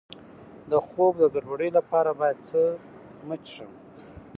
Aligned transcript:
د 0.71 0.73
خوب 0.87 1.13
د 1.19 1.23
ګډوډۍ 1.33 1.69
لپاره 1.77 2.11
باید 2.19 2.37
څه 2.49 2.61
مه 3.27 3.35
څښم؟ 3.45 3.71